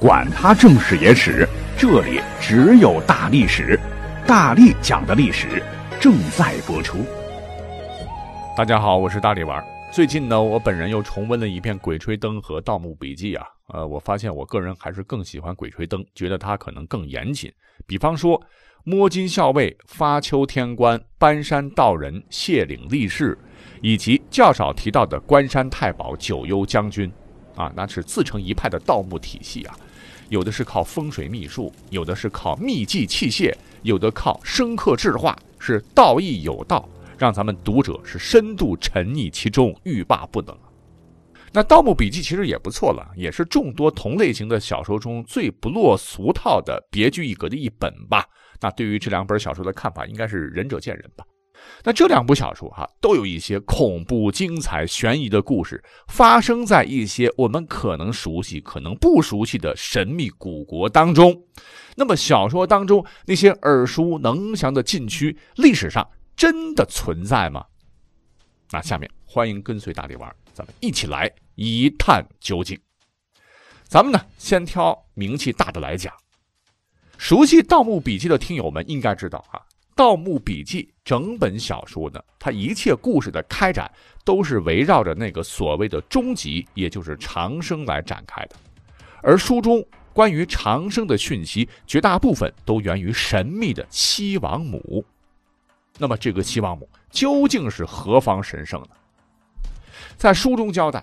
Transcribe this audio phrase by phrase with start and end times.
[0.00, 1.46] 管他正史野史，
[1.76, 3.78] 这里只有大历史，
[4.26, 5.62] 大力讲的历史
[6.00, 7.04] 正在播出。
[8.56, 9.62] 大家好，我是大力丸。
[9.92, 17.52] 最近呢，我本人又重温了一遍《鬼吹灯》和《盗墓笔记》啊，呃，我发现我个人还是更喜欢《鬼吹灯》，觉得它可能更严谨。
[17.86, 18.40] 比方说，
[18.84, 23.36] 摸金校尉、发丘天官、搬山道人、谢岭力士，
[23.82, 27.12] 以及较少提到的关山太保、九幽将军。
[27.56, 29.76] 啊，那是自成一派的盗墓体系啊，
[30.30, 40.56] 有的是靠风水秘术，有的是靠秘技器械，有的靠生刻制化，是道义有道，让咱们读者是深度沉溺其中，欲罢不能。
[41.52, 48.24] 那《盗墓笔记》其实也不错了，也是众多同类型的小说中最不落俗套的别具一格的一本吧。
[48.60, 51.24] 那对于这两本小说的看法，应该是仁者见仁吧。
[51.82, 61.42] 那这两部小说哈，都有一些恐怖、精彩、悬疑的故事，发生在一些我们可能熟悉、可能不熟悉的神秘古国当中。
[61.96, 67.64] 那么，小说当中那些耳熟能详的禁区，历史上真的存在吗？
[68.70, 72.78] 那下面欢迎跟随大力丸，咱们一起来一探究竟。
[73.84, 76.14] 咱们呢，先挑名气大的来讲。
[77.18, 79.58] 熟悉《盗墓笔记》的听友们应该知道哈。
[79.94, 83.90] 《盗墓笔记》整本小说呢，它一切故事的开展
[84.24, 88.56] 都是围绕着那个所谓的终极，也就是长生来展开的。
[89.22, 95.04] 而书中关于长生的讯息，绝大部分都源于神秘的西王母。
[95.98, 98.88] 那么，这个西王母究竟是何方神圣呢？
[100.16, 101.02] 在书中交代，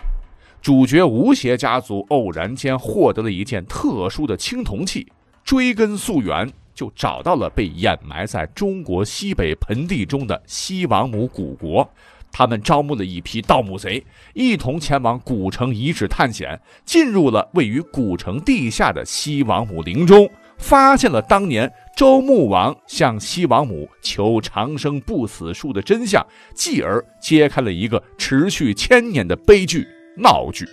[0.60, 5.08] 主角吴邪家族偶然间获得了一件特殊的青铜器，
[5.44, 6.52] 追根溯源。
[6.78, 11.89] 就找到了被掩埋在中国西北盆地中的西王母古国，
[12.31, 26.23] 他们招募了一批盗墓贼，一同前往古城遗址探险，进入了位于古城地下的西王母陵中，发现了当年周穆王向西王母求长生不死术的真相，
[26.53, 30.63] 继而揭开了一个持续千年的悲剧闹剧。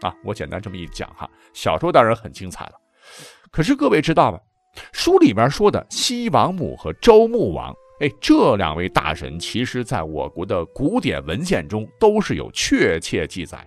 [0.00, 2.72] 啊，我简单这么一讲哈，小说当然很精彩了，
[3.50, 4.40] 可是各位知道吗？
[4.92, 13.58] 书里边说的西王母和周穆王，哎，这两位大神，其实在我国的古典文献中都是有确切记载。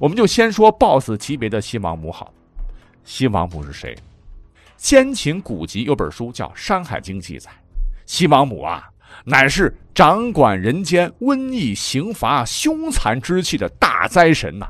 [0.00, 2.32] 我们就先说 BOSS 级别的西王母好。
[3.04, 3.96] 西王母是谁？
[4.76, 7.50] 先秦古籍有本书叫《山海经》，记载
[8.04, 8.88] 西王母啊，
[9.24, 14.66] 乃是掌管人间瘟疫、刑罚、凶残之气的大灾神呐，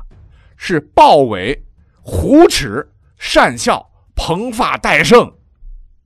[0.55, 1.59] 是豹尾、
[2.01, 2.87] 虎齿、
[3.17, 3.83] 善笑。
[4.15, 5.31] 蓬发戴胜，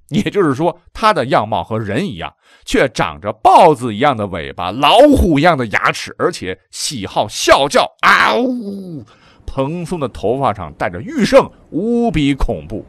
[0.09, 2.33] 也就是说，他的样貌和人一样，
[2.65, 9.05] 却长着豹子一样的尾巴、老虎一样的牙齿，而且喜好啸叫啊呜！
[9.45, 12.85] 蓬松的头发上带着玉胜，无比恐怖。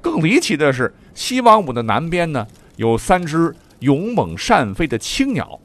[0.00, 2.46] 更离奇的是，西王母的南边呢，
[2.76, 5.60] 有三只勇猛善飞的青鸟，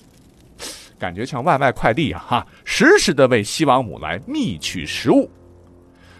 [0.99, 2.25] 感觉像外卖快递啊！
[2.27, 5.29] 哈，时时的为西王母来觅取食物。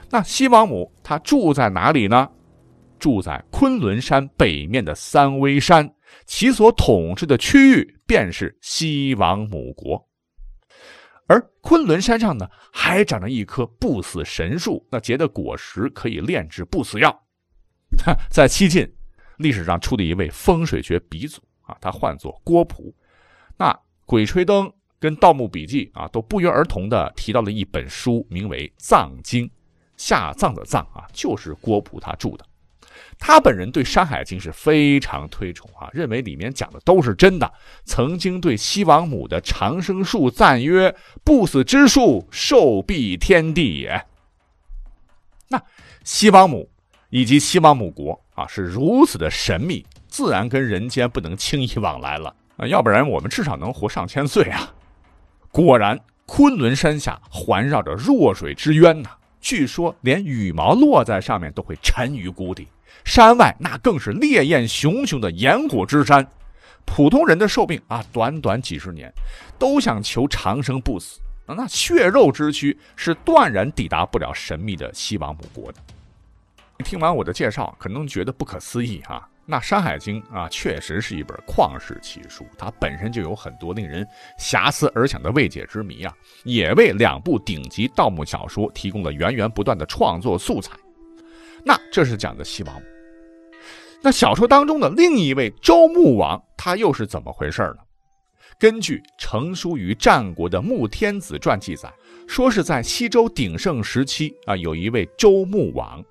[0.09, 2.29] 那西王母她住在哪里呢？
[3.05, 5.93] 住在昆仑山北面的三危山，
[6.25, 10.09] 其所统治的区域便是西王母国。
[11.27, 17.15] 而昆仑山上呢，还长着一棵不死神树，那结的果实可以炼制不死药。
[18.27, 18.91] 在西晋
[19.37, 22.91] 历史上出的一位风水学鼻祖啊，他唤作郭璞。
[23.55, 23.71] 那
[24.07, 24.65] 《鬼吹灯》
[24.99, 29.45] 跟《盗墓笔记》啊，都不约而同的提到了一本书，名为《藏经》，
[29.95, 32.43] 下葬的葬啊，就是郭璞他著的。
[33.17, 37.51] 他本人对《山海经》是非常推崇啊，认为里面讲的都是真的。
[37.83, 44.05] 曾经对西王母的长生术赞曰：“不死之术，寿庇天地也。”
[45.49, 45.61] 那
[46.03, 46.69] 西王母
[47.09, 54.73] 以及西王母国啊，是如此的神秘，自然跟人间不能轻易往来了啊，要不然我们至少能活上千岁啊。
[55.51, 62.67] 果然，昆仑山下环绕着弱水之渊呐，据说连羽毛落在上面都会沉于谷底。
[63.03, 66.25] 山外那更是烈焰熊熊的炎火之山，
[66.85, 69.11] 普通人的寿命啊，短短几十年，
[69.59, 75.79] 都想求长生不死，那血肉之躯是断然抵达不了神秘的西王母国的。
[76.83, 79.27] 听完我的介绍，可能觉得不可思议啊。
[79.45, 84.05] 那《山海经》啊，确实是一本旷世奇书，它本身就有很多令人
[84.39, 86.11] 遐思而想的未解之谜啊，
[86.43, 90.75] 也为两部顶级盗墓小说提供了源源不断的创作素材。
[91.67, 92.81] 那这是讲的西王母，
[94.03, 97.77] 那小说当中的另一位周穆王，他又是怎么回事呢？
[98.59, 101.91] 根据成书于战国的《穆天子传》记载，
[102.27, 106.05] 说是在西周鼎盛时期啊，有一位周穆王，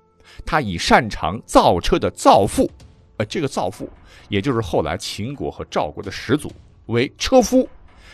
[0.45, 2.69] 他以擅长造车的造父，
[3.15, 3.89] 呃，这个造父
[4.27, 6.51] 也就是后来秦国和赵国的始祖，
[6.87, 7.67] 为车夫，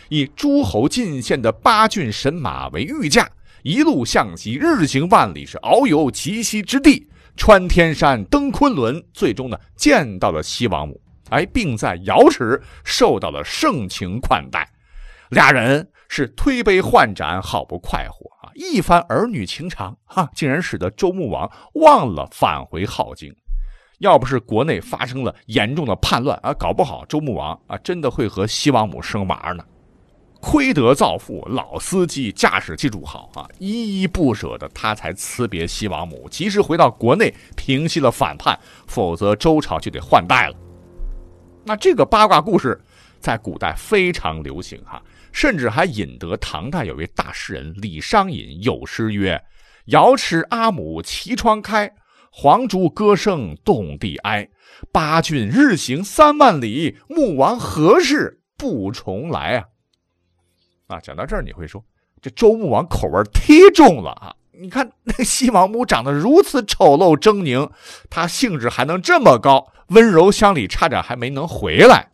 [0.08, 3.28] 以诸侯进献的八骏神马为御驾，
[3.64, 7.06] 一路向西，日行万里，是遨游极西之地，
[7.36, 11.00] 穿天山，登昆仑，最终呢见到了西王母。
[11.30, 14.68] 哎，并在瑶池受到了盛情款待，
[15.30, 18.52] 俩人是推杯换盏，好不快活啊！
[18.54, 23.34] 一番儿女情长，哈，竟然使得周穆王忘了返回镐京。
[24.00, 29.64] 要不是国内发生了严重的叛乱啊，搞不好周穆王啊真的会和西王母生娃呢。
[30.42, 38.58] 亏得造父老司机驾驶技术好啊，依依不舍的他才辞别西王母，及时回到国内平息了反叛，
[38.88, 40.56] 否则周朝就得换代了。
[41.64, 42.78] 那这个八卦故事，
[43.20, 45.00] 在古代非常流行哈，
[45.30, 49.40] 甚至还引得唐代有位大诗人李商隐有诗曰
[49.86, 51.88] ：“瑶池阿母齐窗开，
[52.32, 54.48] 黄竹歌声动地哀。
[54.90, 59.66] 八骏日行三万里，穆王何事不重来啊？”
[60.92, 61.82] 啊，讲到这儿你会说，
[62.20, 64.34] 这周穆王口味忒重了啊！
[64.52, 67.70] 你看那西王母长得如此丑陋狰狞，
[68.10, 69.72] 她兴致还能这么高？
[69.88, 72.08] 温柔乡里差点还没能回来，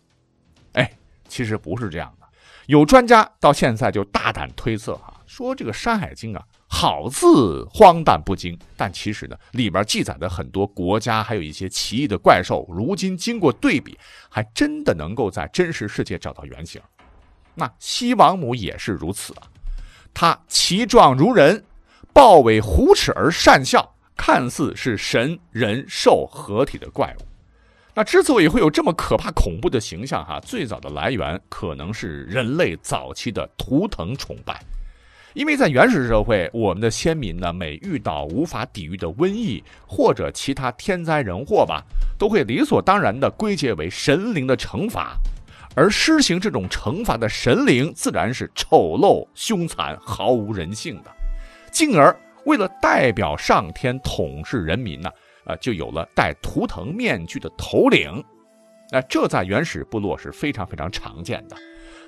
[0.72, 0.92] 哎，
[1.28, 2.26] 其实不是这样的。
[2.66, 13.98] 有专家到现在就大胆推测哈，说这个《山海经》啊，好字荒诞不经，但其实呢，里边记载的很多国家还有一些奇异的怪兽，如今经过对比，
[14.28, 16.80] 还真的能够在真实世界找到原型。
[17.58, 19.42] 那西王母也是如此啊，
[20.14, 21.64] 她其状如人，
[22.14, 27.22] 豹尾虎齿而善笑，看似是神人兽合体的怪物。
[27.94, 34.62] 那之所以会有这么可怕恐怖的形象，哈，最早的来源可能是人类早期的图腾崇拜，
[35.34, 41.82] 因为在原始社会，我们的先民呢，每遇到无法抵御的瘟疫或者其他天灾人祸吧，
[42.16, 45.16] 都会理所当然的归结为神灵的惩罚，
[45.78, 51.10] 而施行这种惩罚的神灵自然是丑陋凶残、毫无人性的，
[51.70, 52.14] 进而
[52.46, 55.08] 为了代表上天统治人民呢。
[55.44, 58.22] 啊，就有了戴图腾面具的头领，
[58.90, 61.56] 那这在原始部落是非常非常常见的。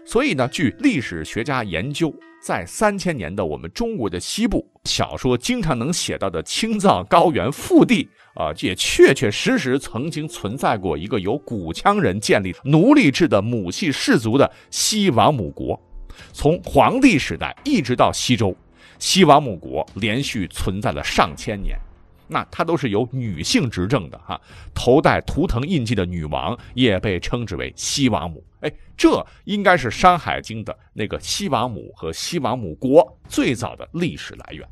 [0.05, 2.13] 所以呢，据历史学家研究，
[2.43, 15.79] 在三千年的我们中国的西部，小说经常能写到的青藏高原腹地啊，也确确实实曾经存在过一个由古羌人建立奴隶制的母系氏族的西王母国。
[16.33, 18.57] 从黄帝时代一直到西周，
[18.99, 21.79] 西王母国连续存在了上千年。
[22.31, 24.41] 那它都是由女性执政的哈，
[24.73, 28.43] 头戴图腾印记的女王也被称之为西王母。
[28.61, 34.67] 哎，这应该是《山海经》的那个西王母和西王母国最早的历史来源。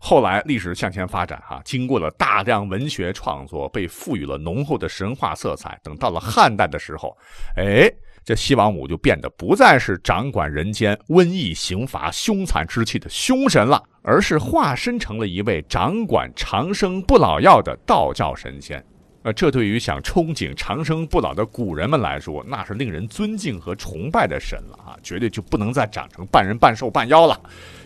[0.00, 5.76] 后来历史向前发展哈，经过了大量文学创作，被赋予了浓厚的神话色彩。
[5.82, 7.16] 等到了汉代的时候，
[7.56, 7.90] 哎，
[8.24, 13.82] 这西王母就变得不再是掌管人间瘟疫、刑罚、凶残之气的凶神了。
[14.08, 18.82] 而是化身成了一位掌管长生不老药的道教神仙，
[19.22, 27.38] 呃，这对于想憧憬长生不老的古人们来说，那是令人尊敬和崇拜的神了啊，绝对就不能再长成半人半兽半妖了。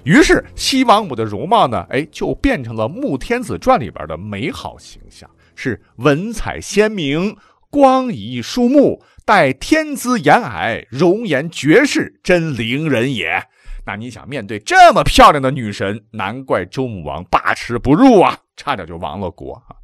[0.04, 7.37] 于是西王母的容貌呢，哎，就变成了《穆天子传》里边的美好形象，是文采鲜明、
[7.68, 13.44] 光仪殊目、待天姿颜霭、容颜绝世，真灵人也。
[13.84, 19.74] 那你想面对这么漂亮的女神，难怪周穆王把持不入啊，差点就亡了国啊。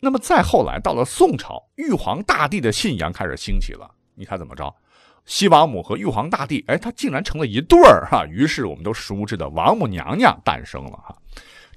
[0.00, 3.90] 那么再后来到了宋朝，玉皇大帝的信仰开始兴起了。
[4.14, 4.72] 你看怎么着？
[5.24, 8.26] 西王母和玉皇大帝，哎，他竟然成了一对儿哈。
[8.26, 11.16] 于是我们都熟知的王母娘娘诞生了哈。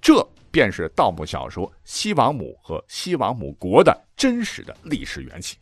[0.02, 0.22] 这
[0.52, 5.58] 便是盗墓小说《西王母和西王母国》的真实的历史缘起。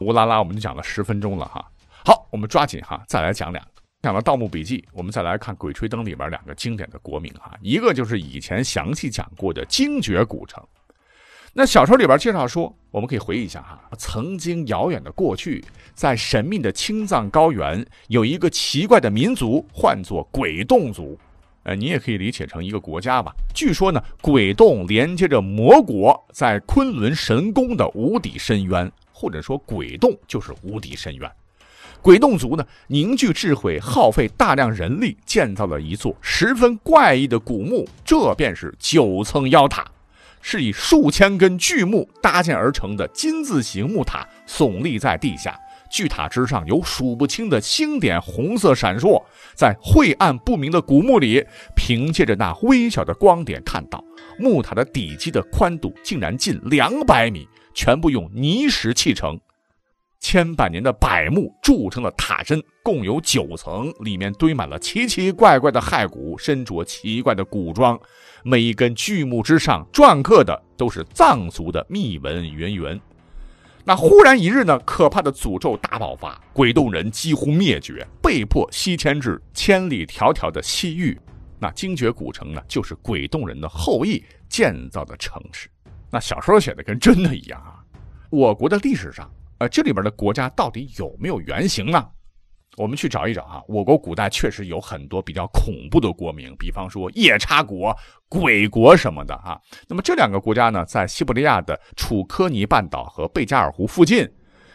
[0.00, 1.66] 乌拉拉，我们就讲了十分钟了哈。
[2.04, 3.82] 好，我们抓紧哈，再来讲两个。
[4.00, 10.62] 讲了《盗墓笔记》，我们再来看《鬼吹灯》里边两个经典的国名哈，一个就是以前详细讲过的精绝古城。
[11.52, 15.64] 那小说里边介绍说，我们可以回忆一下哈，曾经遥远的过去，
[15.94, 21.18] 在神秘的青藏高原，有一个奇怪的民族，唤作鬼洞族。
[21.64, 23.34] 呃，你也可以理解成一个国家吧。
[23.52, 31.28] 据说呢，鬼洞连接着魔国，在昆仑神宫的无底深渊，或者说鬼洞就是无底深渊。
[32.00, 39.84] 鬼洞族呢，凝聚智慧，耗费大量人力，建造了一座十分怪异的古墓，这便是九层妖塔，
[40.40, 45.58] 是以数千根巨木搭建而成的金字形木塔，耸立在地下，
[45.90, 49.22] 巨塔之上有数不清的星点红色闪烁，
[49.54, 54.02] 在晦暗不明的古墓里，凭借着那微小的光点，看到
[54.38, 59.38] 木塔的底基的宽度竟然近两百米，全部用泥石砌成。
[60.30, 67.98] 千百年的柏木铸成了塔身，共有九层，里面堆满了奇奇怪怪的骸骨，身着奇怪的古装。
[68.42, 73.00] 每一根巨木之上篆刻的都是藏族的密文源源。
[73.86, 81.18] 那忽然一日呢，可怕的诅咒大爆发，鬼洞人几乎灭绝，被迫西迁至千里迢迢的西域。
[81.58, 85.70] 那精绝古城呢，就是鬼洞人的后裔建造的城市。
[86.10, 87.80] 那小说写的跟真的一样啊！
[88.28, 89.26] 我国的历史上。
[89.58, 92.06] 呃，这里边的国家到底有没有原型呢？
[92.76, 93.60] 我们去找一找啊。
[93.66, 97.92] 我国古代确实有很多比较恐怖的国名，比方说夜叉国、
[98.28, 99.58] 鬼国什么的啊。
[99.88, 104.28] 那么这两个国家呢，在西伯利亚的楚科尼半岛和贝加尔湖附近。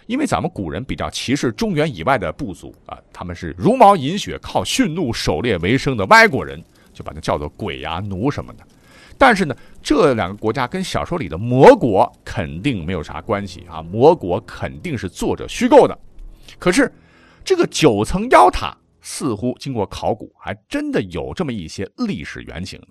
[0.05, 6.61] 因为咱们古人比较歧视中原以外的部族啊，他们是茹毛饮血、靠驯鹿狩猎为生的外国人，
[6.93, 8.67] 就把它叫做鬼呀、奴什么的。
[9.25, 13.81] 但是呢，这两个国家跟小说里的魔国肯定没有啥关系啊！
[13.81, 15.97] 魔国肯定是作者虚构的。
[16.59, 16.93] 可是，
[17.41, 22.87] 这个九层妖塔似乎经过考古，还真的有这么一些历史原型呢。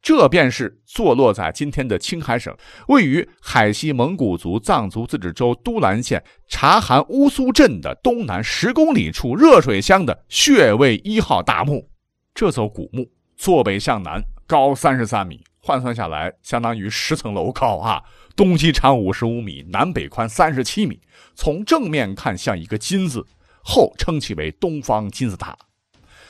[0.00, 2.56] 这便是坐落在今天的青海省，
[2.88, 11.86] 位于海西蒙古族藏族自治州都兰县察罕乌苏镇的东南十公里处热水乡的穴位一号大墓。
[12.32, 14.22] 这座古墓坐北向南。
[14.46, 18.02] 高三十三米，换算下来相当于十层楼高啊！
[18.34, 21.00] 东西长五十五米，南北宽三十七米。
[21.34, 23.26] 从正面看像一个金字，
[23.62, 25.56] 后称其为东方金字塔。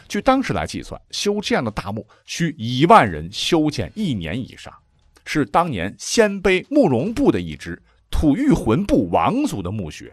[0.08, 4.75] 据当时来计算，修这样的大墓需一万人修建一年以上，
[5.25, 10.12] 是当年鲜卑慕容部的一支吐谷浑部王族的墓穴。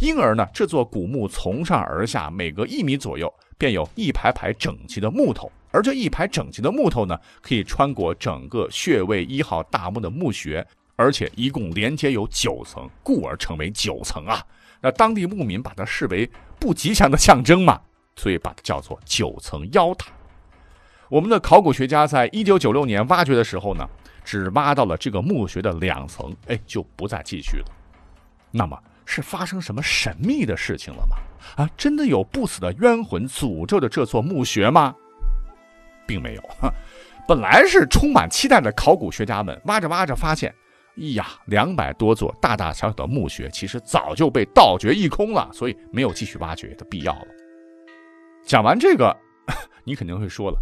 [0.00, 5.50] 因而呢，这座古墓从上而下，每隔一米左右便有一排排整齐的木头。
[5.70, 14.42] 而这一排整齐的木头呢，可以穿过整个穴位一号大墓的墓穴，而且一共连接有九层，故而称为九层啊。
[14.80, 17.80] 那当地牧民把它视为不吉祥的象征嘛，
[18.16, 20.10] 所以把它叫做九层妖塔。
[21.08, 23.86] 我们的考古学家在一九九六年挖掘的时候呢，
[24.24, 27.64] 只挖到了这个墓穴的两层，哎，就不再继续了。
[28.50, 31.16] 那么是发生什么神秘的事情了吗？
[31.62, 34.94] 啊，真的有不死的冤魂诅咒着这座墓穴吗？
[36.08, 36.42] 并没有，
[37.28, 40.50] 本来是充满期待的考古学家们挖着挖着发现，
[40.96, 47.26] 哎呀，两百多座大大小小的墓穴其实早就被盗掘一空了，所以没有继续挖掘的必要了。
[48.46, 49.14] 讲完这个，
[49.84, 50.58] 你肯定会说了，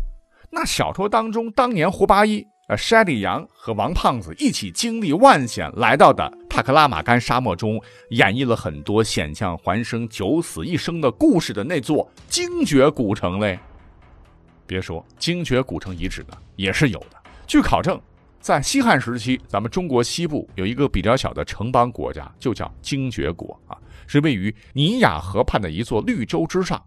[0.50, 13.56] 那小说当中当年胡八一、呃筛里阳和王胖子一起经历万险来到的塔克拉玛干沙漠中，演绎了很多险象环生、九死一生的故事的那座精绝古城嘞。
[14.66, 17.16] 别说精绝古城遗址呢，也是有的。
[17.46, 18.00] 据考证，
[18.40, 26.82] 在西汉时期，咱们中国西部有一个比较小的城邦国家，就叫精绝国啊，是位于尼雅河畔的一座绿洲之上。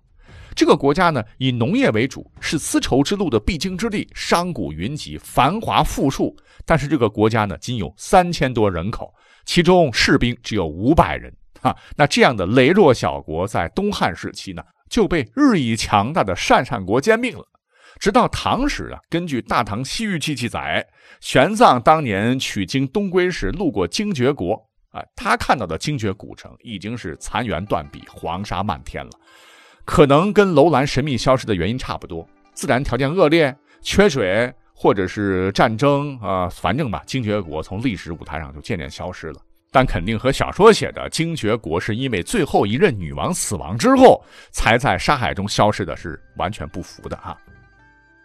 [0.55, 6.35] 这个国家呢，以农业为主，是丝绸之路的必经之地，商贾云集，繁华富庶。
[6.65, 9.13] 但是这个国家呢，仅有三千多人口，
[9.45, 11.73] 其中士兵只有五百人啊。
[11.95, 17.45] 那这样的羸弱小国，在东汉时期呢，就被日益强大的鄯善国兼并了。
[17.99, 20.85] 直到唐时啊，根据《大唐西域记》记载，
[21.19, 24.53] 玄奘当年取经东归时路过精绝国，
[24.91, 29.11] 啊，他看到的精绝古城已经是残垣断壁、黄沙漫天了，
[29.83, 39.41] 可能跟楼兰神秘消失的原因差不多，自然条件恶劣、缺水，或者是战争啊，反正吧，精绝国从历史舞台上就渐渐消失了。
[39.71, 47.37] 但肯定和小说写的精绝国是因为最后一任女王死亡之后才在沙海中消失的是完全不符的哈。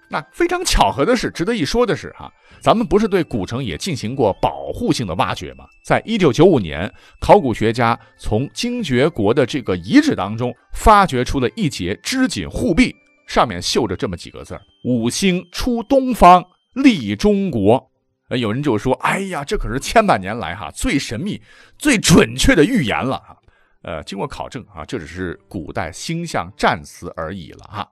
[0.08, 5.64] 那非常巧合的是，值得一说的是，哈，咱们不是对古城也进行过保护性的挖掘吗？
[5.84, 12.94] 在一九九五年，考古学家从精绝国的这个遗址当中发掘出了一节织锦护臂，
[13.26, 16.44] 上面绣着这么几个字五星出东方，
[16.74, 17.90] 立中国。”
[18.30, 21.42] 呃，有人就说：“哎呀，这可是千百年来哈最神秘、
[21.76, 23.36] 最准确的预言了哈。”
[23.84, 27.86] 呃，经过考证啊，这只是古代星象战词而已了哈。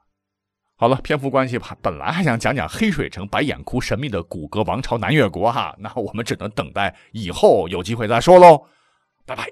[0.83, 8.61] 好了，篇幅关系吧，本来还想讲讲黑水城、白眼窟神秘的古格王朝南越国哈，那我们只能等待以后有机会再说喽，
[9.25, 9.49] 拜拜。